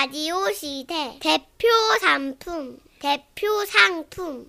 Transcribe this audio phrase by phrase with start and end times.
[0.00, 1.66] 라디오 시대 대표
[2.00, 4.48] 상품 대표 상품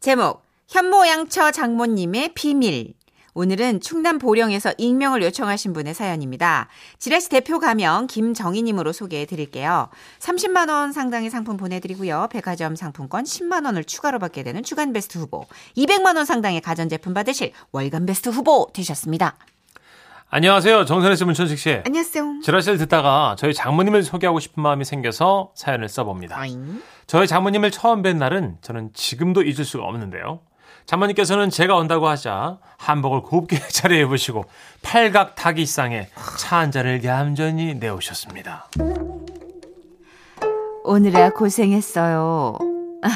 [0.00, 2.94] 제목 현모양처 장모님의 비밀
[3.34, 6.66] 오늘은 충남 보령에서 익명을 요청하신 분의 사연입니다.
[6.98, 9.88] 지라시 대표 가명 김정희님으로 소개해 드릴게요.
[10.18, 12.26] 30만 원 상당의 상품 보내드리고요.
[12.32, 15.46] 백화점 상품권 10만 원을 추가로 받게 되는 주간 베스트 후보,
[15.76, 19.36] 200만 원 상당의 가전제품 받으실 월간 베스트 후보 되셨습니다.
[20.32, 20.84] 안녕하세요.
[20.84, 21.80] 정선혜 씨, 문천식 씨.
[21.84, 22.40] 안녕하세요.
[22.44, 26.40] 지라시를 듣다가 저희 장모님을 소개하고 싶은 마음이 생겨서 사연을 써봅니다.
[26.40, 26.80] 어잉?
[27.08, 30.40] 저희 장모님을 처음 뵌 날은 저는 지금도 잊을 수가 없는데요.
[30.86, 34.44] 장모님께서는 제가 온다고 하자 한복을 곱게 차려 입으시고
[34.82, 38.68] 팔각 타기상에 차 한 잔을 얌전히 내오셨습니다.
[40.84, 42.56] 오늘아 고생했어요.
[43.02, 43.08] 아,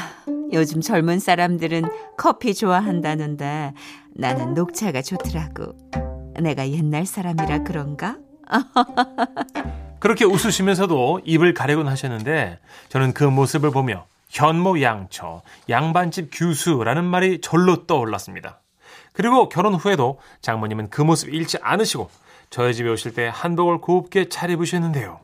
[0.53, 1.85] 요즘 젊은 사람들은
[2.17, 3.73] 커피 좋아한다는데
[4.15, 5.75] 나는 녹차가 좋더라고.
[6.41, 8.17] 내가 옛날 사람이라 그런가?
[9.99, 18.61] 그렇게 웃으시면서도 입을 가리곤 하셨는데 저는 그 모습을 보며 현모양처, 양반집 규수라는 말이 절로 떠올랐습니다.
[19.13, 22.11] 그리고 결혼 후에도 장모님은 그 모습 잃지 않으시고
[22.51, 25.21] 저희 집에 오실 때 한복을 곱게 차려입으셨는데요.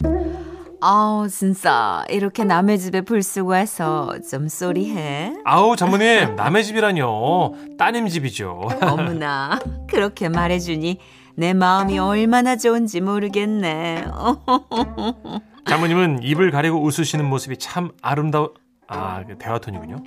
[0.82, 5.34] 아우 진짜 이렇게 남의 집에 불 쓰고 와서 좀 쏘리해.
[5.44, 8.68] 아우 장모님 남의 집이라뇨 따님 집이죠.
[8.80, 10.98] 어머나 그렇게 말해주니
[11.36, 14.04] 내 마음이 얼마나 좋은지 모르겠네.
[15.68, 18.54] 장모님은 입을 가리고 웃으시는 모습이 참 아름다워.
[18.86, 20.02] 아그 대화톤이군요.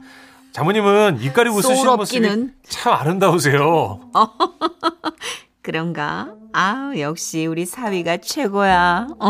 [0.53, 2.47] 장모님은 입 가리고 웃으시는 모습이.
[2.67, 3.99] 참 아름다우세요.
[5.63, 6.35] 그런가?
[6.51, 9.07] 아우 역시 우리 사위가 최고야.
[9.17, 9.27] 어.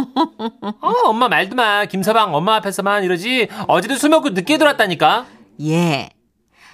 [0.81, 1.86] 어, 엄마 말도 마.
[1.86, 3.48] 김서방 엄마 앞에서만 이러지.
[3.67, 5.26] 어제도 술 먹고 늦게 들어왔다니까.
[5.61, 6.09] 예.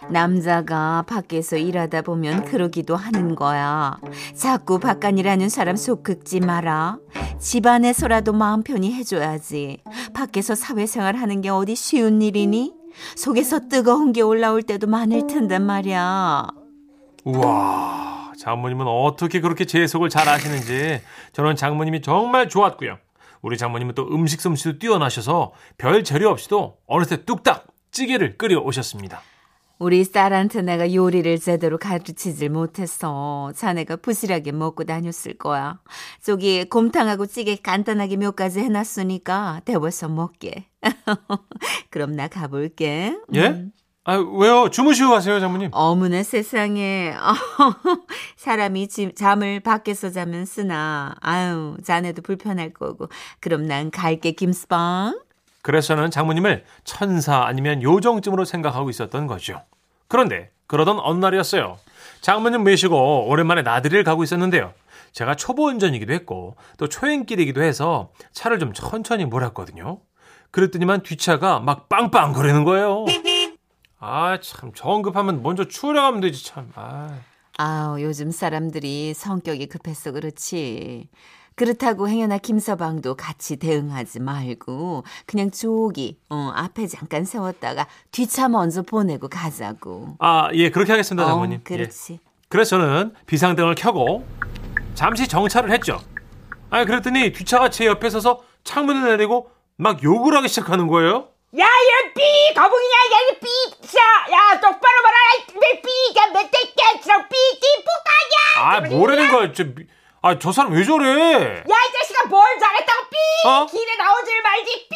[0.10, 3.98] 남자가 밖에서 일하다 보면 그러기도 하는 거야.
[4.34, 6.98] 자꾸 바깥이라는 사람 속 긁지 마라.
[7.38, 9.84] 집안에서라도 마음 편히 해줘야지.
[10.14, 12.74] 밖에서 사회생활 하는 게 어디 쉬운 일이니?
[13.18, 16.48] 속에서 뜨거운 게 올라올 때도 많을 텐데 말이야.
[17.26, 21.02] 우와, 장모님은 어떻게 그렇게 제 속을 잘 아시는지
[21.34, 22.98] 저는 장모님이 정말 좋았고요.
[23.42, 29.22] 우리 장모님은 또 음식 솜씨도 뛰어나셔서 별 재료 없이도 어느새 뚝딱 찌개를 끓여 오셨습니다.
[29.78, 33.54] 우리 딸한테 내가 요리를 제대로 가르치질 못했어.
[33.56, 35.80] 자네가 부실하게 먹고 다녔을 거야.
[36.22, 40.66] 저기 곰탕하고 찌개 간단하게 몇 가지 해놨으니까 데워서 먹게.
[41.90, 43.18] 그럼 나 가볼게.
[43.34, 43.48] 예?
[43.48, 43.72] 음.
[44.06, 44.70] 아, 왜요?
[44.70, 45.70] 주무시고 가세요, 장모님.
[45.72, 47.14] 어머나 세상에
[48.38, 55.20] 사람이 지- 잠을 밖에서 자면 쓰나 아유 자네도 불편할 거고 그럼 난 갈게 김스방
[55.62, 59.62] 그래서 저는 장모님을 천사 아니면 요정쯤으로 생각하고 있었던 거죠.
[60.08, 61.78] 그런데 그러던 어느 날이었어요.
[62.22, 64.74] 장모님 모시고 오랜만에 나들이를 가고 있었는데요.
[65.12, 70.00] 제가 초보 운전이기도 했고 또 초행길이기도 해서 차를 좀 천천히 몰았거든요.
[70.52, 73.06] 그랬더니만 뒷차가 막 빵빵 거리는 거예요.
[74.00, 76.72] 아참 정급하면 먼저 추월해가면 되지 참.
[76.76, 77.20] 아.
[77.58, 81.10] 아우 요즘 사람들이 성격이 급해서 그렇지
[81.56, 89.28] 그렇다고 행여나 김서방도 같이 대응하지 말고 그냥 저기 어, 앞에 잠깐 세웠다가 뒤차 먼저 보내고
[89.28, 91.60] 가자고 아, 예, 그렇게 하겠습니다, 어, 장모님.
[91.60, 91.64] 예.
[91.64, 94.26] 그렇지 그래서 저는 비상등을 켜고
[94.96, 96.00] 잠시 정차를 했죠.
[96.70, 101.28] 아니 그랬더니 뒷차가 제 옆에 서서 창문을 내리고 막 욕을 하기 시작하는 거예요.
[101.58, 102.54] 야, 얘 삐!
[102.54, 103.48] 거북이냐, 얘 삐!
[103.98, 105.18] 야, 야, 똑바로 말아!
[105.56, 105.90] 왜 삐!
[106.18, 107.02] 야, 멧돼지야!
[107.04, 107.36] 저 삐!
[107.60, 107.68] 띠!
[108.62, 109.54] 아 뭐라는 거야?
[109.54, 109.88] 저, 미-
[110.22, 111.08] 아, 저 사람 왜 저래?
[111.08, 113.18] 야, 이 자식아, 뭘 잘했다고 삐!
[113.48, 113.66] 어?
[113.66, 114.88] 길에 나오질 말지!
[114.90, 114.96] 삐!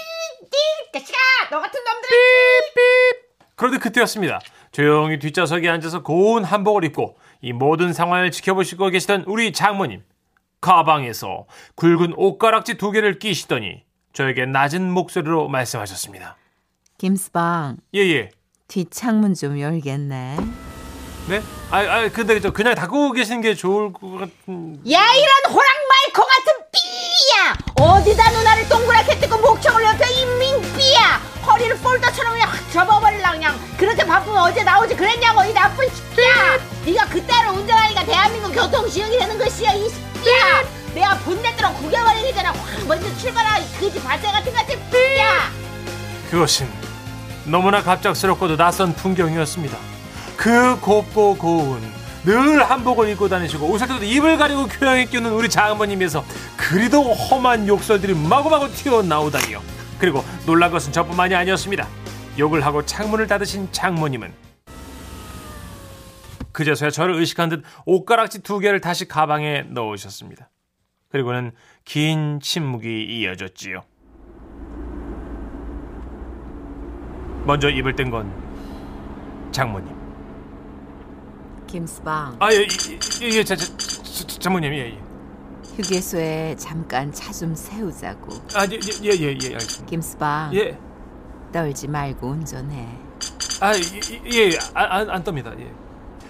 [0.51, 0.99] 띠!
[0.99, 1.17] 자식아!
[1.49, 3.23] 너 같은 놈들은
[3.55, 4.39] 그런데 그때였습니다.
[4.71, 10.03] 조용히 뒷좌석에 앉아서 고운 한복을 입고 이 모든 상황을 지켜보시고 계시던 우리 장모님.
[10.61, 13.83] 가방에서 굵은 옷가락지 두 개를 끼시더니
[14.13, 16.37] 저에게 낮은 목소리로 말씀하셨습니다.
[16.97, 18.31] 김서방 예예.
[18.67, 20.37] 뒷창문 좀 열겠네
[21.27, 21.41] 네?
[21.71, 24.75] 아, 아, 근데 저 그냥 닫고 계시는 게 좋을 것 같은.
[24.91, 27.85] 야, 이런 호랑 말코 같은 삐야!
[27.87, 31.21] 어디다 누나를 동그랗게 뜨고 목청을 옆에 인민 삐야!
[31.47, 36.57] 허리를 폴더처럼 그냥 확 접어버릴라 그냥 그렇게 바쁘면 어제 나오지 그랬냐고 이 나쁜 새끼야!
[36.85, 40.63] 네가 그따로 운전하니까 대한민국 교통시험이 되는 것이야 이 새끼야!
[40.93, 45.49] 내가 본넷으로 구겨버리기 전에 확 먼저 출발하 이 거지 발생 같은 같은 삐야!
[46.29, 46.69] 그것은
[47.45, 49.77] 너무나 갑작스럽고도 낯선 풍경이었습니다.
[50.37, 51.81] 그 곱고 고운
[52.23, 56.23] 늘 한복을 입고 다니시고 웃을 때도 입을 가리고 교양에 끼는 우리 장모님에서
[56.55, 59.61] 그리도 험한 욕설들이 마구마구 튀어나오다니요.
[59.99, 61.87] 그리고 놀란 것은 저뿐만이 아니었습니다.
[62.39, 64.33] 욕을 하고 창문을 닫으신 장모님은
[66.53, 70.49] 그제서야 저를 의식한 듯 옷가락지 두 개를 다시 가방에 넣으셨습니다.
[71.09, 71.51] 그리고는
[71.83, 73.83] 긴 침묵이 이어졌지요.
[77.45, 78.31] 먼저 입을 뗀 건
[79.51, 79.93] 장모님.
[81.67, 82.65] 김스방 아, 예, 예,
[83.21, 84.99] 예, 예, 자, 자, 자, 자, 장모님, 예, 예.
[85.75, 88.31] 휴게소에 잠깐 차 좀 세우자고.
[88.55, 89.85] 아, 예, 예, 예, 예, 예, 알겠습니다.
[89.87, 90.77] 김스방 예,
[91.51, 92.87] 떨지 말고 운전해.
[93.59, 93.79] 아, 예,
[94.31, 95.59] 예, 예, 안, 안, 안 떱니다.
[95.59, 95.71] 예.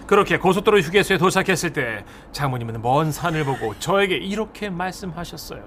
[0.07, 5.63] 그렇게 고속도로 휴게소에 도착했을 때 장모님은 먼 산을 보고 저에게 이렇게 말씀하셨어요.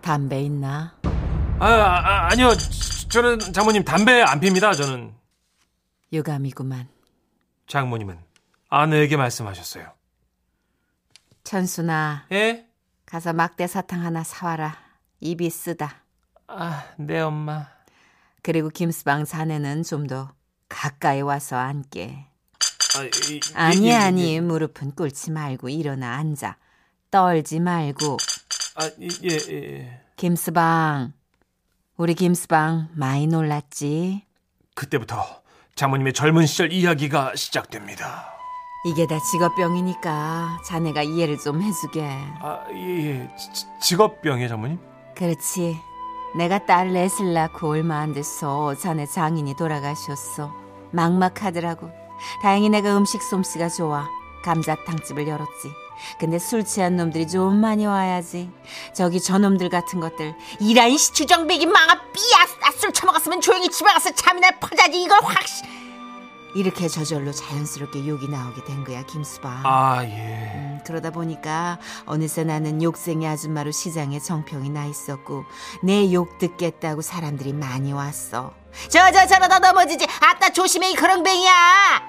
[0.00, 0.94] 담배 있나?
[1.58, 2.50] 아, 아 아니요,
[3.10, 4.72] 저는 장모님 담배 안 핍니다.
[4.74, 5.12] 저는
[6.12, 6.88] 유감이구만.
[7.66, 8.18] 장모님은
[8.68, 9.92] 아내에게 말씀하셨어요.
[11.44, 12.66] 천순아 예?
[13.06, 14.76] 가서 막대 사탕 하나 사와라.
[15.20, 16.02] 입이 쓰다.
[16.48, 17.68] 아, 네 엄마.
[18.42, 20.32] 그리고 김스방 자네는 좀 더
[20.68, 22.26] 가까이 와서 앉게.
[22.96, 26.56] 아, 이- 이- 아니 이- 이- 아니 무릎은 꿇지 말고 일어나 앉아.
[27.10, 28.16] 떨지 말고.
[28.76, 30.00] 아, 이- 예, 예, 예.
[30.16, 31.12] 김스방.
[31.96, 34.22] 우리 김스방 많이 놀랐지?
[34.74, 35.24] 그때부터
[35.76, 38.34] 장모님의 젊은 시절 이야기가 시작됩니다.
[38.84, 42.06] 이게 다 직업병이니까 자네가 이해를 좀 해주게.
[42.40, 43.30] 아, 예, 예.
[43.80, 44.78] 직업병이에요, 장모님?
[45.16, 45.78] 그렇지.
[46.36, 50.52] 내가 딸 넷을 낳고 얼마 안 돼서 자네 장인이 돌아가셨어.
[50.92, 51.90] 막막하더라고.
[52.42, 54.06] 다행히 내가 음식 솜씨가 좋아.
[54.44, 55.70] 감자탕집을 열었지.
[56.18, 58.50] 근데 술 취한 놈들이 좀 많이 와야지.
[58.94, 60.34] 저기 저놈들 같은 것들.
[60.60, 62.46] 이라인 시 주정백이 망아 삐야
[62.78, 65.62] 술 처먹었으면 조용히 집에 가서 잠이나 퍼자지 이걸 확 씨.
[66.54, 69.60] 이렇게 저절로 자연스럽게 욕이 나오게 된 거야, 김수방.
[69.64, 70.52] 아, 예.
[70.54, 75.44] 음, 그러다 보니까 어느새 나는 욕쟁이 아줌마로 시장에 정평이 나 있었고
[75.82, 78.54] 내 욕 듣겠다고 사람들이 많이 왔어.
[78.88, 81.52] 저 저 저러다 넘어지지 아따 조심해 이 그렁뱅이야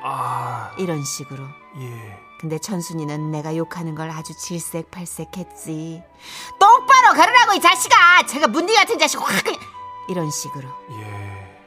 [0.04, 1.44] 아, 이런 식으로.
[1.82, 2.18] 예.
[2.40, 6.04] 근데 천순이는 내가 욕하는 걸 아주 질색팔색했지.
[6.60, 9.28] 똑바로 걸으라고 이 자식아 제가 문디 같은 자식 확
[10.10, 10.68] 이런 식으로.
[10.92, 11.58] 예.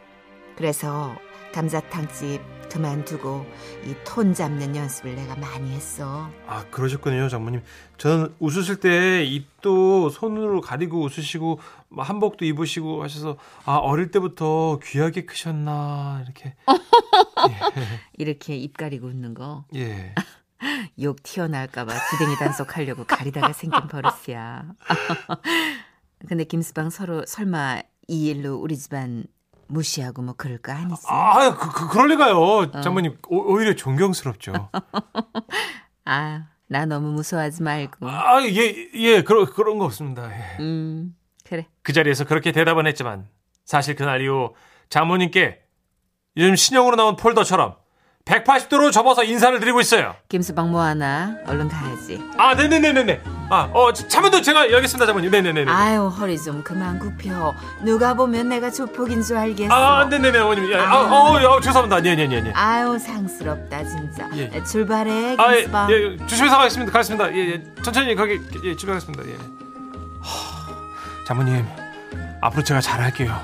[0.57, 1.15] 그래서
[1.53, 2.41] 감자탕집
[2.71, 3.45] 그만두고
[3.85, 6.31] 이 톤 잡는 연습을 내가 많이 했어.
[6.47, 7.63] 아, 그러셨군요, 장모님.
[7.99, 11.59] 저는 웃으실 때 입도 손으로 가리고 웃으시고
[11.89, 16.55] 뭐 한복도 입으시고 하셔서 아, 어릴 때부터 귀하게 크셨나 이렇게.
[18.17, 19.65] 이렇게 입 가리고 웃는 거.
[19.75, 20.15] 예.
[21.01, 24.65] 욕 튀어나올까봐 주댕이 단속하려고 가리다가 생긴 버릇이야.
[26.29, 29.25] 근데 김수방 서로 설마 이 일로 우리 집안
[29.69, 31.07] 무시하고 뭐 그럴 거 아니지?
[31.09, 32.71] 아, 그, 그 그럴 리가요.
[32.83, 34.71] 장모님 오, 오히려 존경스럽죠.
[36.05, 38.09] 아, 나 너무 무서워하지 말고.
[38.09, 40.31] 아, 예, 예, 그런 그런 거 없습니다.
[40.31, 40.57] 예.
[40.61, 41.67] 음, 그래.
[41.83, 43.29] 그 자리에서 그렇게 대답은 했지만
[43.65, 44.55] 사실 그날 이후
[44.89, 45.63] 장모님께
[46.37, 47.77] 요즘 신형으로 나온 폴더처럼
[48.25, 50.15] 180도로 접어서 인사를 드리고 있어요.
[50.29, 51.37] 김수방 뭐 하나?
[51.47, 52.23] 얼른 가야지.
[52.37, 53.21] 아, 네네네네네.
[53.51, 55.31] 아, 어, 참여도 제가 여겠습니다, 장모님.
[55.31, 55.71] 네네네네.
[55.71, 57.55] 아유, 허리 좀 그만 굽혀.
[57.83, 59.73] 누가 보면 내가 조폭인 줄 알겠어.
[59.73, 60.71] 아, 네네네, 어머님.
[60.71, 62.01] 예, 아, 어, 어, 죄송합니다.
[62.03, 62.53] 네, 네, 네, 네.
[62.55, 64.29] 아유, 상스럽다, 진짜.
[64.37, 64.63] 예.
[64.63, 65.67] 출발해, 아, 예.
[65.91, 66.93] 예, 조심해서 가겠습니다.
[66.93, 67.35] 가겠습니다.
[67.35, 67.63] 예, 예.
[67.83, 69.25] 천천히 가게, 예, 집에 가겠습니다.
[69.29, 69.35] 예.
[70.21, 71.67] 하, 장모님,
[72.43, 73.35] 앞으로 제가 잘할게요.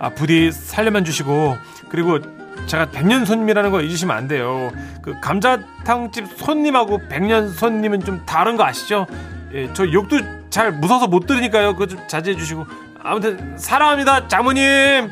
[0.00, 1.56] 아, 부디 살려만 주시고,
[1.88, 2.18] 그리고
[2.66, 4.72] 제가 백년 손님이라는 거 잊으시면 안 돼요.
[5.02, 9.06] 그 감자탕집 손님하고 백년 손님은 좀 다른 거 아시죠?
[9.52, 10.18] 예, 저 욕도
[10.50, 11.74] 잘 무서워서 못 들으니까요.
[11.74, 12.64] 그거 좀 자제해 주시고.
[13.02, 15.10] 아무튼 사랑합니다, 장모님.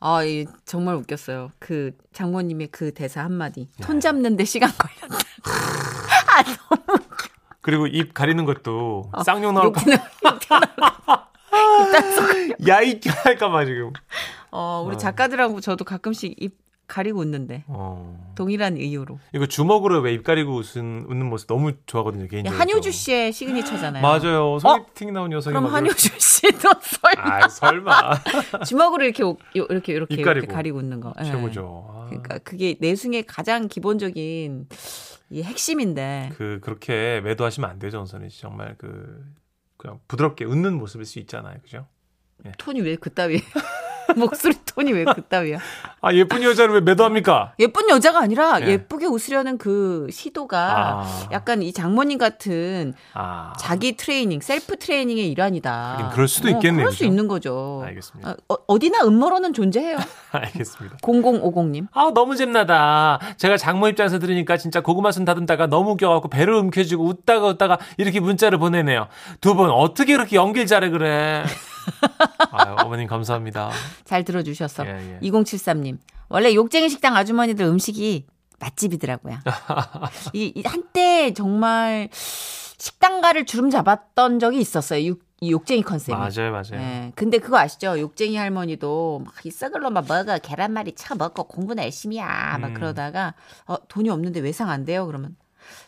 [0.00, 1.50] 아, 이 정말 웃겼어요.
[1.58, 3.68] 그 장모님의 그 대사 한마디.
[3.82, 5.18] 톤 잡는데 시간 걸렸다.
[6.28, 6.98] 아, 너무
[7.60, 9.82] 그리고 입 가리는 것도 쌍욕 나올까?
[9.90, 10.00] 욕
[12.66, 13.92] 야이 할까봐 지금.
[14.50, 14.98] 어, 우리 어.
[14.98, 18.32] 작가들하고 저도 가끔씩 입 가리고 웃는데 어.
[18.34, 19.18] 동일한 이유로.
[19.34, 22.58] 이거 주먹으로 왜 입 가리고 웃은, 웃는 모습 너무 좋아하거든요, 개인적으로.
[22.58, 24.00] 한효주 씨의 시그니처잖아요.
[24.02, 24.58] 맞아요.
[24.58, 28.12] 소개팅 나온 녀석이 그럼 막 한효주 씨도 설마 아, 설마.
[28.66, 30.52] 주먹으로 이렇게 이렇게 이렇게 입 이렇게 가리고.
[30.54, 31.12] 가리고 웃는 거.
[31.20, 31.24] 예.
[31.24, 31.86] 최고죠.
[31.90, 34.68] 아, 그러니까 그게 내숭의 가장 기본적인
[35.30, 38.40] 이 핵심인데 그 그렇게 매도하시면 안 되죠, 전선이 씨.
[38.40, 39.22] 정말 그
[39.78, 41.86] 그냥 부드럽게 웃는 모습일 수 있잖아요, 그죠?
[42.58, 43.38] 톤이 왜 그따위야?
[44.16, 45.58] 목소리 톤이 왜 그따위야?
[46.00, 47.52] 아 예쁜 여자를 왜 매도합니까?
[47.58, 48.66] 예쁜 여자가 아니라 예.
[48.68, 50.58] 예쁘게 웃으려는 그 시도가
[51.02, 51.28] 아.
[51.32, 56.10] 약간 이 장모님 같은 아, 자기 트레이닝, 셀프 트레이닝의 일환이다.
[56.12, 57.04] 그럴 수도 어, 있겠네요, 그럴 수 그죠?
[57.10, 57.82] 있는 거죠.
[57.86, 58.36] 알겠습니다.
[58.48, 59.98] 어, 어디나 음모론은 존재해요.
[60.32, 60.96] 알겠습니다.
[61.02, 61.88] 0050님.
[61.92, 63.18] 아 너무 잼나다.
[63.36, 68.20] 제가 장모 입장에서 들으니까 진짜 고구마 순 다듬다가 너무 웃겨갖고 배를 움켜쥐고 웃다가 웃다가 이렇게
[68.20, 69.08] 문자를 보내네요.
[69.40, 71.42] 두 분 어떻게 그렇게 연기를 잘해 그래?
[72.50, 73.70] 아유, 어머님 감사합니다.
[74.04, 74.86] 잘 들어주셨어.
[74.86, 75.28] 예, 예.
[75.28, 75.98] 2073님.
[76.28, 78.26] 원래 욕쟁이 식당 아주머니들 음식이
[78.60, 79.38] 맛집이더라고요.
[80.34, 85.04] 이, 이 한때 정말 식당가를 주름 잡았던 적이 있었어요.
[85.04, 86.16] 육, 이 욕쟁이 컨셉이.
[86.16, 86.74] 맞아요, 맞아요.
[86.74, 87.12] 예.
[87.14, 87.98] 근데 그거 아시죠?
[88.00, 92.58] 욕쟁이 할머니도 막 이 썩을로 막 먹어 계란말이 차 먹고 공부나 열심히 야.
[92.60, 92.74] 막 음.
[92.74, 93.34] 그러다가
[93.66, 95.06] 어, 돈이 없는데 외상 안 돼요?
[95.06, 95.36] 그러면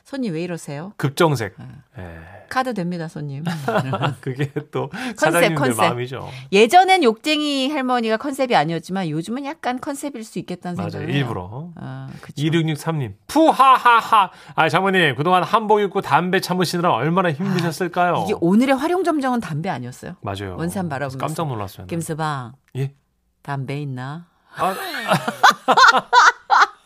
[0.05, 0.93] 손님 왜 이러세요?
[0.97, 1.55] 급정색.
[1.59, 1.65] 네.
[1.99, 2.19] 예.
[2.49, 3.45] 카드 됩니다, 손님.
[4.21, 5.77] 그게 또 사장님들 컨셉.
[5.85, 6.29] 마음이죠.
[6.51, 10.91] 예전엔 욕쟁이 할머니가 컨셉이 아니었지만 요즘은 약간 컨셉일 수 있겠다는 맞아요.
[10.91, 11.19] 생각을 해요.
[11.23, 11.71] 일부러.
[11.77, 12.43] 아, 그쵸.
[12.43, 13.15] 2663님.
[13.29, 14.31] 푸하하하.
[14.57, 18.17] 아, 장모님, 그동안 한복 입고 담배 참으시느라 얼마나 힘드셨을까요?
[18.17, 20.17] 아, 이게 오늘의 활용점정은 담배 아니었어요?
[20.21, 20.57] 맞아요.
[20.59, 21.19] 원산 바라보면서.
[21.19, 21.87] 깜짝 놀랐어요.
[21.87, 22.95] 김서방 예.
[23.43, 24.27] 담배 있나?
[24.57, 24.75] 아,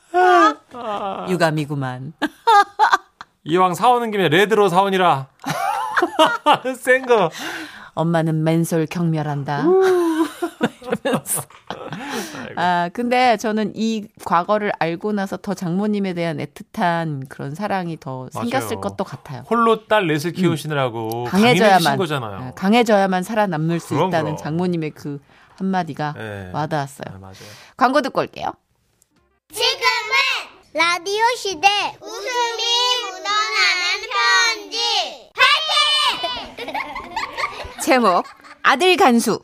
[1.28, 2.12] 유감이구만.
[3.44, 5.28] 이왕 사오는 김에 레드로 사오니라.
[6.78, 7.30] 센 거.
[7.94, 9.64] 엄마는 맨솔 경멸한다.
[11.04, 11.42] 이러면서.
[12.56, 18.76] 아, 근데 저는 이 과거를 알고 나서 더 장모님에 대한 애틋한 그런 사랑이 더 생겼을
[18.76, 18.80] 맞아요.
[18.82, 19.42] 것도 같아요.
[19.48, 21.30] 홀로 딸 넷을 키우시느라고 음.
[21.30, 22.36] 강해져야만 거잖아요.
[22.36, 24.36] 아, 강해져야만 살아남을 수 그럼, 있다는 그럼.
[24.36, 25.20] 장모님의 그
[25.58, 26.50] 한마디가 네.
[26.52, 27.14] 와닿았어요.
[27.14, 27.34] 아, 맞아요.
[27.76, 28.52] 광고 듣고 올게요.
[29.52, 29.85] 지금은
[30.76, 31.66] 라디오 시대
[32.02, 32.62] 웃음이
[33.00, 34.78] 묻어나는 편지
[37.82, 38.22] 제목
[38.62, 39.40] 아들 간수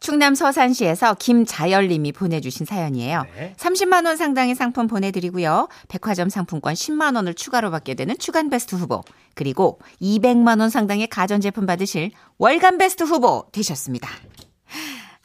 [0.00, 3.24] 충남 서산시에서 김자열님이 보내주신 사연이에요.
[3.34, 3.54] 네.
[3.56, 5.68] 30만 원 상당의 상품 보내드리고요.
[5.88, 9.02] 백화점 상품권 10만 원을 추가로 받게 되는 주간 베스트 후보
[9.34, 14.10] 그리고 200만 원 상당의 가전제품 받으실 월간 베스트 후보 되셨습니다.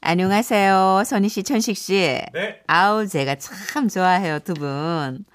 [0.01, 1.03] 안녕하세요.
[1.05, 1.93] 선희 씨, 천식 씨.
[2.33, 2.61] 네.
[2.67, 5.25] 아우 제가 참 좋아해요 두 분.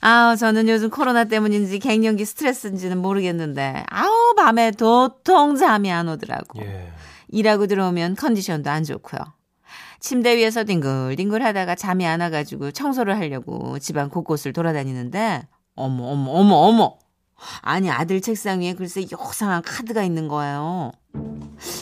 [0.00, 6.60] 아우 저는 요즘 코로나 때문인지 갱년기 스트레스인지는 모르겠는데 아우 밤에 도통 잠이 안 오더라고.
[6.62, 6.92] 예.
[7.28, 9.20] 일하고 들어오면 컨디션도 안 좋고요.
[10.00, 15.42] 침대 위에서 뒹굴뒹굴 하다가 잠이 안 와가지고 청소를 하려고 집안 곳곳을 돌아다니는데
[15.76, 16.98] 어머 어머 어머 어머
[17.62, 20.92] 아니 아들 책상 위에 글쎄 요상한 카드가 있는 거예요.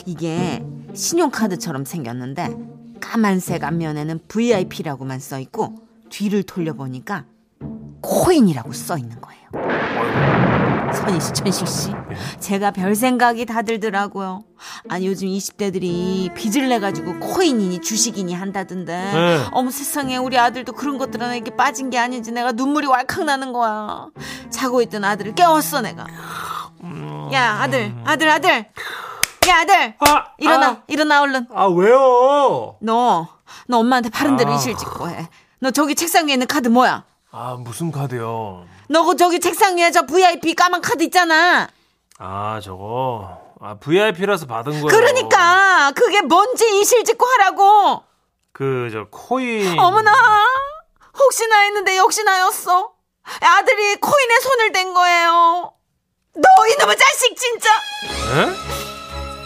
[0.05, 2.55] 이게 신용카드처럼 생겼는데
[2.99, 5.75] 까만색 앞면에는 VIP라고만 써 있고
[6.09, 7.25] 뒤를 돌려보니까
[8.01, 10.62] 코인이라고 써 있는 거예요.
[10.95, 11.91] 선희 씨, 천식 씨,
[12.39, 14.43] 제가 별 생각이 다 들더라고요.
[14.89, 18.93] 아니 요즘 20대들이 빚을 내 가지고 코인이니 주식이니 한다던데.
[19.13, 19.45] 네.
[19.51, 24.07] 어머 세상에 우리 아들도 그런 것들한테 빠진 게 아닌지 내가 눈물이 왈칵 나는 거야.
[24.49, 26.05] 자고 있던 아들을 깨웠어 내가.
[27.33, 28.65] 야 아들, 아들, 아들.
[29.49, 31.47] 야 아들, 아, 일어나, 아, 일어나 얼른.
[31.53, 32.77] 아, 왜요?
[32.79, 33.27] 너,
[33.67, 34.55] 너 엄마한테 바른 대로 아.
[34.55, 35.27] 이실 짓고 해.
[35.59, 37.03] 너 저기 책상 위에 있는 카드 뭐야?
[37.31, 38.65] 아, 무슨 카드요?
[38.89, 41.67] 너그 저기 책상 위에 저 VIP 까만 카드 있잖아.
[42.19, 43.41] 아, 저거.
[43.61, 44.87] 아, VIP라서 받은 거예요.
[44.87, 48.03] 그러니까 그게 뭔지 이실 짓고 하라고.
[48.51, 49.79] 그, 저, 코인.
[49.79, 50.11] 어머나
[51.17, 52.91] 혹시나 했는데 역시 나였어.
[53.41, 55.73] 아들이 코인에 손을 댄 거예요.
[56.35, 57.69] 너 이놈의 자식 진짜.
[57.69, 58.72] 에?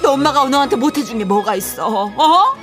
[0.08, 1.86] 너 엄마가 너한테 못해준 게 뭐가 있어?
[1.86, 2.14] 어?
[2.16, 2.56] 어?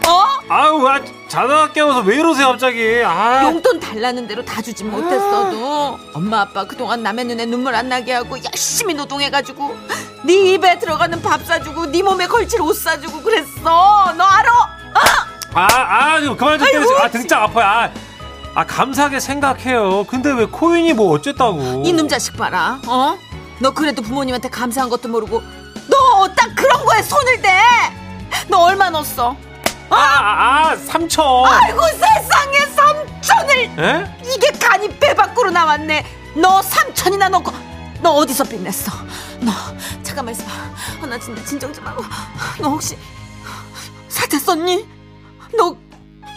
[0.49, 0.99] 아유, 아,
[1.29, 3.03] 자다가 깨워서 왜 이러세요, 갑자기?
[3.05, 3.45] 아.
[3.45, 8.39] 용돈 달라는 대로 다 주진 못했어도 엄마 아빠 그동안 남의 눈에 눈물 안 나게 하고
[8.43, 9.77] 열심히 노동해가지고
[10.23, 14.51] 네 입에 들어가는 밥 사주고 네 몸에 걸칠 옷 사주고 그랬어 너 알아?
[15.53, 16.95] 아, 아, 좀 그만 좀 때리지.
[16.95, 17.67] 아, 등짝 아파요.
[17.67, 17.91] 아,
[18.55, 20.05] 아, 감사하게 생각해요.
[20.05, 21.83] 근데 왜 코인이 뭐 어쨌다고?
[21.85, 23.19] 이놈 자식 봐라 어?
[23.59, 25.43] 너 그래도 부모님한테 감사한 것도 모르고
[25.88, 27.50] 너 딱 그런 거에 손을 대
[28.49, 29.37] 너 얼마 넣었어?
[29.91, 31.25] 아, 아, 아, 삼천.
[31.47, 34.21] 아이고 세상에 삼천을 에?
[34.25, 36.05] 이게 간이 배 밖으로 나왔네.
[36.37, 37.53] 너 삼천이나 넣고
[38.00, 38.91] 너 어디서 빚냈어?
[39.41, 39.53] 너
[40.03, 40.50] 잠깐만 있어봐.
[41.03, 42.03] 아, 나 진짜 진정 좀 하고.
[42.61, 42.97] 너 혹시
[44.09, 44.87] 사채 썼니?
[45.57, 45.76] 너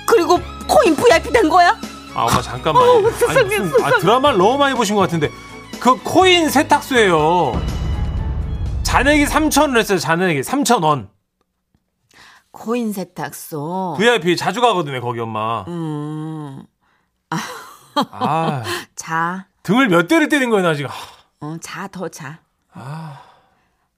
[0.08, 1.76] 그리고 코인 VIP 된 거야?
[2.14, 2.84] 아, 엄마 잠깐만.
[2.84, 5.30] 어우, 세상에, 무슨- 아, 드라마를 너무 많이 보신 것 같은데.
[5.80, 7.62] 그 코인 세탁소예요.
[8.98, 10.42] 잔액이 3천원 했어요, 잔액이.
[10.42, 11.10] 3천원.
[12.50, 13.94] 코인 세탁소.
[14.00, 15.64] VIP 자주 가거든요, 거기 엄마.
[15.68, 16.64] 음,
[17.30, 18.64] 아,
[18.96, 20.90] 자, 등을 몇 대를 때린 거예요, 나 지금.
[21.42, 22.40] 어, 자, 더 자.
[22.74, 23.22] 아,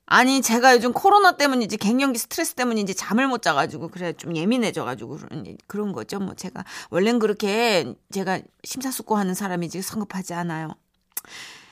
[0.05, 5.57] 아니 제가 요즘 코로나 때문인지 갱년기 스트레스 때문인지 잠을 못 자가지고 그래 좀 예민해져가지고 그런
[5.67, 10.69] 그런 거죠 뭐 제가 원래는 그렇게 제가 심사숙고하는 사람이지 성급하지 않아요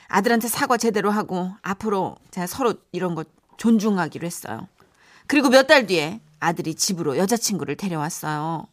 [0.08, 3.24] 아들한테 사과 제대로 하고 앞으로 제가 서로 이런 거
[3.58, 4.68] 존중하기로 했어요
[5.26, 8.66] 그리고 몇 달 뒤에 아들이 집으로 여자친구를 데려왔어요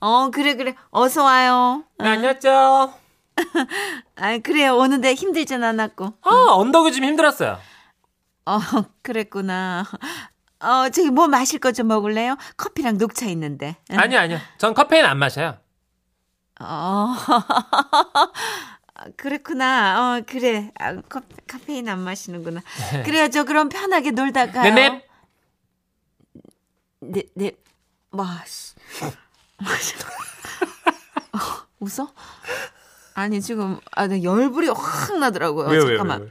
[0.00, 2.92] 어 그래 그래 어서 와요 네, 안녕하세요.
[4.16, 7.58] 아 그래요 오는데 힘들진 않았고 아, 언덕이 좀 힘들었어요.
[8.46, 8.58] 어,
[9.02, 9.84] 그랬구나.
[10.60, 12.36] 어, 저기 뭐 마실 거 좀 먹을래요?
[12.56, 13.76] 커피랑 녹차 있는데.
[13.92, 13.98] 응?
[13.98, 14.38] 아니요, 아니요.
[14.56, 15.56] 전 카페인 안 마셔요.
[16.60, 17.14] 어.
[19.16, 20.18] 그랬구나.
[20.18, 20.72] 어, 그래.
[20.78, 22.60] 아, 카, 카페인 안 마시는구나.
[22.92, 23.02] 네.
[23.04, 23.28] 그래요.
[23.30, 24.74] 저 그럼 편하게 놀다가요.
[24.74, 25.02] 네넵.
[27.00, 27.52] 네, 네.
[28.10, 28.74] 와, 씨.
[31.32, 31.38] 어,
[31.80, 32.12] 웃어?
[33.14, 35.68] 아니, 지금, 아, 네, 열불이 확 나더라고요.
[35.68, 36.20] 왜요, 왜요, 잠깐만.
[36.22, 36.30] 왜요?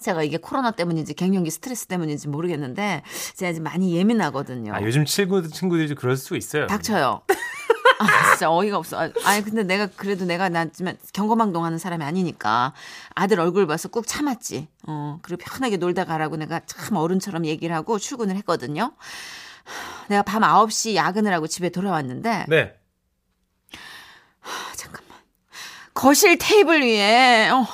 [0.00, 3.02] 제가 이게 코로나 때문인지 갱년기 스트레스 때문인지 모르겠는데,
[3.34, 4.72] 제가 지금 많이 예민하거든요.
[4.74, 6.66] 아, 요즘 친구, 친구들이 좀 그럴 수 있어요.
[6.68, 7.22] 닥쳐요.
[7.98, 8.98] 아, 진짜 어이가 없어.
[9.00, 12.72] 아, 아니, 근데 내가 그래도 내가 나지만 경거망동 하는 사람이 아니니까
[13.14, 14.68] 아들 얼굴 봐서 꾹 참았지.
[14.86, 18.92] 어, 그리고 편하게 놀다 가라고 내가 참 어른처럼 얘기를 하고 출근을 했거든요.
[20.08, 22.74] 내가 밤 9시 야근을 하고 집에 돌아왔는데, 네.
[24.42, 25.18] 아, 잠깐만.
[25.92, 27.66] 거실 테이블 위에, 어.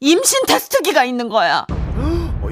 [0.00, 1.66] 임신 테스트기가 있는 거야.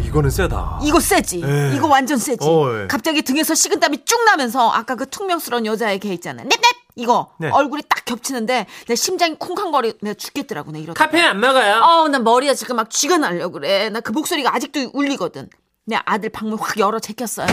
[0.08, 0.80] 어, 이거는 세다.
[0.82, 1.42] 이거 세지.
[1.44, 1.72] 에.
[1.76, 2.38] 이거 완전 세지.
[2.46, 2.86] 어, 예.
[2.86, 6.42] 갑자기 등에서 식은땀이 쭉 나면서 아까 그 퉁명스러운 여자의 걔 있잖아.
[6.42, 6.58] 넵넵
[6.96, 7.48] 이거 네.
[7.50, 11.04] 얼굴이 딱 겹치는데 내 심장이 쿵쾅거리 내가 죽겠더라고 내 이러다.
[11.04, 11.80] 카페인 안 먹어요?
[11.84, 13.90] 어우 나 머리가 지금 막 쥐가 날려 그래.
[13.90, 15.48] 나 그 목소리가 아직도 울리거든.
[15.84, 17.46] 내 아들 방문 확 열어 제꼈어요.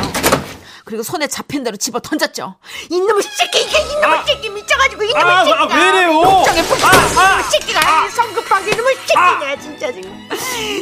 [0.86, 2.56] 그리고 손에 잡힌 대로 집어 던졌죠.
[2.92, 6.20] 이놈의 새끼 이게 이놈의 새끼 미쳐가지고 이놈의 아, 아, 새끼가 왜 이래요?
[6.22, 6.90] 걱정에 붙어 아,
[7.38, 10.28] 아, 새끼가 성급하게 이놈의 새끼냐 진짜 지금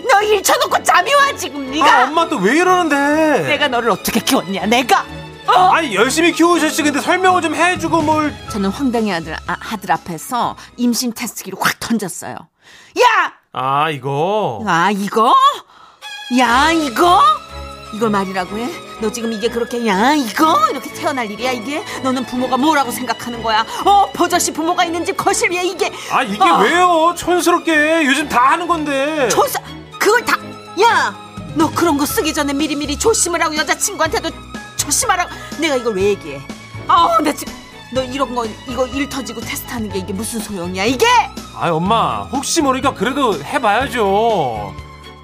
[0.10, 3.48] 너 일 쳐놓고 잠이 와 지금 네가 아, 엄마 또 왜 이러는데?
[3.48, 5.06] 내가 너를 어떻게 키웠냐 내가
[5.46, 5.52] 어?
[5.74, 6.84] 아니, 열심히 키우셨지.
[6.84, 8.34] 근데 설명을 좀 해주고 뭘.
[8.50, 13.34] 저는 황당해 아들, 아, 아들 앞에서 임신 테스트기를 확 던졌어요 야!
[13.52, 14.64] 아, 이거.
[14.66, 15.36] 아 이거?
[16.40, 17.22] 야 이거?
[17.94, 18.70] 이걸 말이라고 해?
[19.00, 20.68] 너 지금 이게 그렇게 야 이거?
[20.72, 21.84] 이렇게 태어날 일이야 이게?
[22.02, 23.66] 너는 부모가 뭐라고 생각하는 거야?
[23.86, 26.60] 어 버젓이 부모가 있는 집 거실 위에 이게 아, 이게 어.
[26.60, 27.14] 왜요?
[27.16, 28.06] 촌스럽게.
[28.06, 29.30] 요즘 다 하는 건데.
[29.30, 29.60] 조사
[30.00, 30.38] 그걸 다
[30.82, 31.16] 야!
[31.56, 34.30] 너 그런 거 쓰기 전에 미리미리 조심을 하고 여자친구한테도
[34.76, 36.42] 조심하라고 내가 이걸 왜 얘기해
[36.88, 37.54] 아우 나 지금
[37.94, 41.06] 너 이런 거 이거 일 터지고 테스트하는 게 이게 무슨 소용이야 이게
[41.56, 42.24] 아, 엄마.
[42.24, 44.74] 혹시 모르니까 그래도 해봐야죠.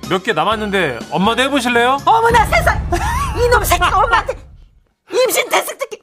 [0.10, 1.98] 몇 개 남았는데 엄마도 해보실래요?
[2.06, 2.89] 어머나 세상
[3.38, 4.48] 이놈 새끼가 엄마한테
[5.12, 6.02] 임신 테스트기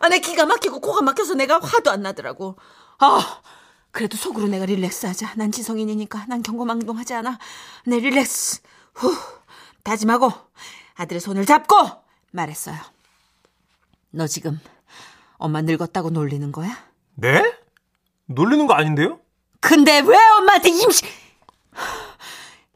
[0.00, 2.56] 아내 기가 막히고 코가 막혀서 내가 화도 안 나더라고
[2.98, 3.40] 아
[3.90, 7.38] 그래도 속으로 내가 릴렉스하자 난 지성인이니까 난 경고망동하지 않아
[7.86, 8.60] 내 릴렉스
[8.94, 9.14] 후
[9.82, 10.32] 다짐하고
[10.96, 11.76] 아들의 손을 잡고
[12.32, 12.76] 말했어요
[14.10, 14.60] 너 지금
[15.38, 16.76] 엄마 늙었다고 놀리는 거야?
[17.16, 17.42] 네?
[18.26, 19.18] 놀리는 거 아닌데요?
[19.60, 21.08] 근데 왜 엄마한테 임신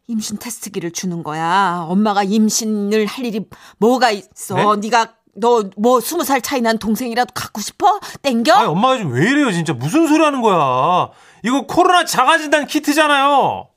[0.08, 1.84] 임신 테스트기를 주는 거야?
[1.86, 3.44] 엄마가 임신을 할 일이
[3.78, 4.74] 뭐가 있어?
[4.76, 4.88] 네?
[4.88, 8.00] 네가 너 뭐 스무 살 차이 난 동생이라도 갖고 싶어?
[8.22, 8.52] 땡겨?
[8.54, 9.72] 아니, 엄마가 좀왜 이래요, 진짜.
[9.74, 11.10] 무슨 소리 하는 거야.
[11.44, 13.68] 이거 코로나 자가진단 키트잖아요.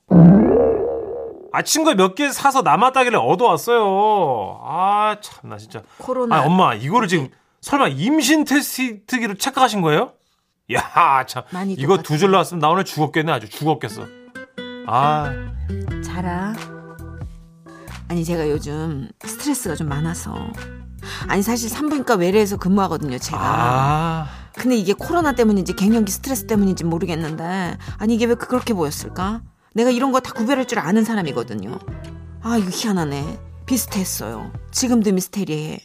[1.52, 4.60] 아, 친구가 몇 개 사서 남았다길래 얻어왔어요.
[4.64, 5.82] 아, 참나, 진짜.
[5.98, 6.36] 코로나.
[6.36, 7.28] 아, 엄마, 이거를 지금
[7.60, 10.14] 설마 임신 테스트기로 착각하신 거예요?
[10.72, 11.42] 야, 참.
[11.76, 11.98] 이거.
[11.98, 14.02] 두 줄 나왔으면 나 오늘 죽었겠네, 아주 죽었겠어.
[14.88, 15.30] 아,
[16.12, 16.52] 자라.
[18.08, 20.34] 아니 제가 요즘 스트레스가 좀 많아서
[21.26, 23.38] 아니 사실 산부인과 외래에서 근무하거든요 제가.
[23.40, 24.26] 아.
[24.54, 29.40] 근데 이게 코로나 때문인지 갱년기 스트레스 때문인지 모르겠는데 아니 이게 왜 그렇게 보였을까?
[29.74, 31.78] 내가 이런 거 다 구별할 줄 아는 사람이거든요.
[32.42, 33.40] 아 이거 희한하네.
[33.64, 34.52] 비슷했어요.
[34.70, 35.80] 지금도 미스테리해.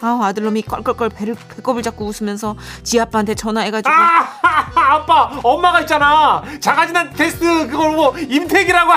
[0.00, 6.40] 아 아들놈이 껄껄껄 배를 배꼽을 잡고 웃으면서 지 아빠한테 전화해가지고 아, 아빠, 엄마가 있잖아.
[6.60, 8.92] 자가진단 테스트 그걸 뭐 임택이라고.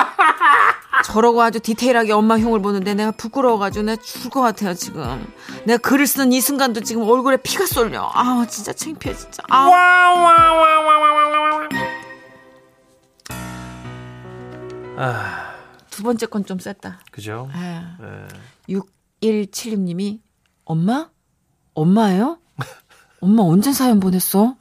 [1.04, 5.26] 저러고 아주 디테일하게 엄마 흉을 보는데 내가 부끄러워가지고 내가 죽을 것 같아요 지금.
[5.64, 8.10] 내가 글을 쓰는 이 순간도 지금 얼굴에 피가 쏠려.
[8.14, 9.42] 아 진짜 창피해 진짜.
[9.48, 9.66] 아.
[9.68, 11.68] 와와와와와와와.
[14.96, 15.54] 아,
[15.90, 17.00] 두 번째 건 좀 셌다.
[17.10, 17.48] 그죠?
[17.52, 17.96] 아.
[18.00, 18.28] 네.
[19.20, 20.20] 6176님이
[20.64, 21.10] 엄마?
[21.74, 22.38] 엄마예요?
[23.22, 24.56] 엄마 언제 사연 보냈어?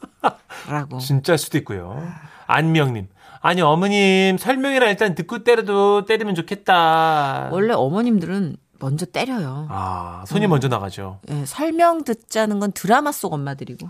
[0.69, 1.00] 라고.
[1.00, 2.02] 진짜일 수도 있고요.
[2.47, 3.10] 안명님.
[3.41, 7.50] 아니 어머님 설명이라 일단 듣고 때려도 때리면 좋겠다.
[7.52, 9.67] 원래 어머님들은 먼저 때려요.
[9.69, 11.19] 아 손이 먼저 나가죠.
[11.30, 13.89] 예, 설명 듣자는 건 드라마 속 엄마들이고.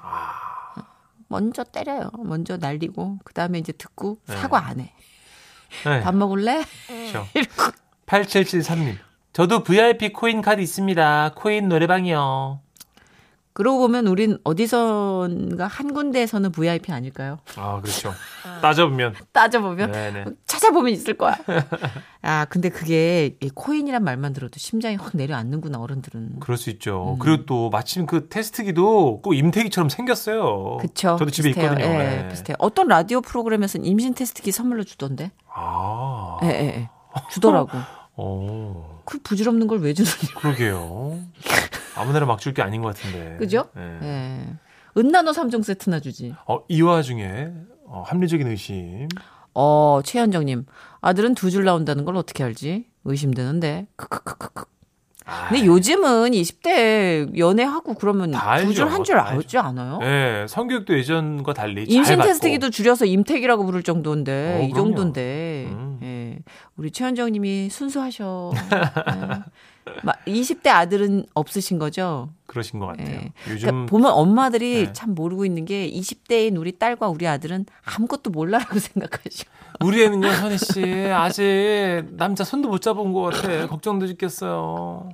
[1.27, 2.09] 먼저 때려요.
[2.23, 4.93] 먼저 날리고 그 다음에 이제 듣고 사과 안 해.
[5.85, 6.63] 네, 밥 먹을래?
[6.87, 7.25] 그렇죠.
[7.35, 7.71] 이러고
[8.05, 8.95] 8773님.
[9.33, 11.31] 저도 VIP 코인 카드 있습니다.
[11.35, 12.59] 코인 노래방이요.
[13.53, 17.37] 그러고 보면 우린 어디선가 한 군데에서는 VIP 아닐까요?
[17.57, 18.13] 아 그렇죠.
[18.61, 19.13] 따져보면.
[19.33, 20.25] 따져보면 네네.
[20.45, 21.35] 찾아보면 있을 거야.
[22.21, 26.39] 아 근데 그게 이 코인이란 말만 들어도 심장이 확 내려앉는구나 어른들은.
[26.39, 27.17] 그럴 수 있죠.
[27.19, 30.77] 그리고 또 마침 그 테스트기도 꼭 임태기처럼 생겼어요.
[30.79, 31.17] 그쵸.
[31.19, 31.71] 저도 집에 비슷해요.
[31.73, 31.93] 있거든요.
[31.93, 32.29] 예, 네.
[32.29, 32.55] 비슷해요.
[32.59, 35.31] 어떤 라디오 프로그램에서는 임신 테스트기 선물로 주던데.
[35.53, 36.37] 아.
[36.43, 36.89] 예, 예, 예.
[37.31, 37.69] 주더라고.
[38.15, 39.01] 어.
[39.05, 40.13] 그 부질없는 걸 왜 주느냐.
[40.39, 41.17] 그러게요.
[41.95, 43.37] 아무데나 막줄 게 아닌 것 같은데.
[43.37, 43.65] 그죠?
[43.75, 43.97] 네.
[44.03, 44.47] 예.
[44.97, 46.33] 은나노 3종 세트나 주지.
[46.47, 47.49] 어, 이 와중에
[47.85, 49.07] 어, 합리적인 의심.
[49.53, 50.65] 어, 최현정님.
[51.01, 52.85] 아들은 두 줄 나온다는 걸 어떻게 알지?
[53.05, 53.87] 의심되는데.
[53.95, 54.65] 크크크크크.
[55.49, 58.31] 근데 요즘은 20대 연애하고 그러면.
[58.31, 59.17] 두 줄 한 줄.
[59.17, 59.99] 알지 않아요?
[60.01, 62.19] 예, 성격도 예전과 달리 잘 임신.
[62.19, 64.89] 테스트기도 줄여서 임택이라고 부를 정도인데 어, 이 그럼요.
[64.89, 65.90] 정도인데 음.
[66.47, 66.51] 예.
[66.77, 68.51] 우리 최현정 님이 순수하셔.
[68.55, 69.41] 예.
[70.03, 72.29] 마- 20대 아들은 없으신 거죠?
[72.45, 73.07] 그러신 것 같아요.
[73.15, 73.31] 예.
[73.49, 74.93] 요즘 그러니까 보면 엄마들이 네.
[74.93, 79.45] 참 모르고 있는 게 20대인 우리 딸과 우리 아들은 아무것도 몰라라고 생각하죠.
[79.83, 83.67] 우리 애는요, 선희 씨 아직 남자 손도 못 잡은 것 같아.
[83.67, 85.09] 걱정도 죽겠어요.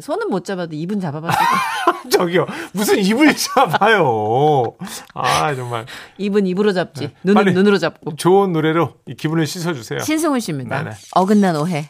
[0.00, 2.08] 손은 못 잡아도 입은 잡아봤을 거.
[2.10, 4.74] 저기요, 무슨 입을 잡아요.
[5.14, 5.86] 아 정말
[6.18, 7.10] 입은 입으로 잡지.
[7.24, 7.52] 눈은 빨리.
[7.54, 8.16] 눈으로 잡고.
[8.16, 10.00] 좋은 노래로 이 기분을 씻어주세요.
[10.00, 10.82] 신승훈 씨입니다.
[10.82, 10.96] 네네.
[11.12, 11.88] 어긋난 오해.